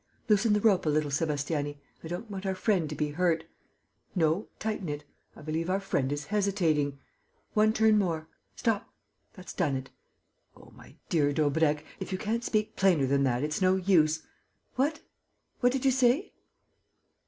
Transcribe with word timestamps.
Loosen 0.29 0.53
the 0.53 0.59
rope 0.61 0.87
a 0.87 0.89
little, 0.89 1.11
Sébastiani: 1.11 1.77
I 2.03 2.07
don't 2.07 2.27
want 2.27 2.47
our 2.47 2.55
friend 2.55 2.89
to 2.89 2.95
be 2.95 3.09
hurt.... 3.09 3.43
No, 4.15 4.47
tighten 4.57 4.89
it: 4.89 5.03
I 5.35 5.43
believe 5.43 5.69
our 5.69 5.79
friend 5.79 6.11
is 6.11 6.25
hesitating.... 6.25 6.97
One 7.53 7.71
turn 7.71 7.99
more... 7.99 8.27
stop!... 8.55 8.91
That's 9.35 9.53
done 9.53 9.75
it! 9.75 9.91
Oh, 10.57 10.71
my 10.75 10.95
dear 11.09 11.31
Daubrecq, 11.33 11.85
if 11.99 12.11
you 12.11 12.17
can't 12.17 12.43
speak 12.43 12.75
plainer 12.75 13.05
than 13.05 13.25
that, 13.25 13.43
it's 13.43 13.61
no 13.61 13.75
use! 13.75 14.23
What? 14.75 15.01
What 15.59 15.71
did 15.71 15.85
you 15.85 15.91
say?" 15.91 16.33